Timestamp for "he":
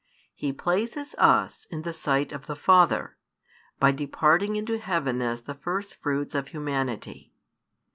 0.33-0.51